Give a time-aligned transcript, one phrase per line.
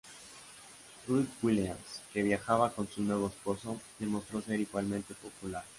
[1.07, 5.63] Ruth Williams, que viajaba con su nuevo esposo, demostró ser igualmente popular.